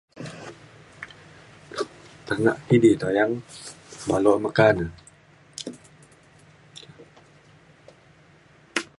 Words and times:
tekak 2.27 2.57
kidi 2.67 2.91
uyan 3.07 3.31
balok 4.07 4.37
meka 4.43 4.67
ne 4.77 4.85